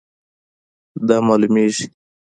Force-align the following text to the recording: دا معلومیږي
دا 1.07 1.17
معلومیږي 1.27 1.85